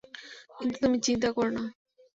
[0.57, 1.63] কিন্তু তুমি চিন্তা কোরো না।